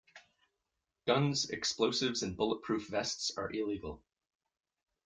[1.05, 4.03] Guns, explosives and bulletproof vests are illegal.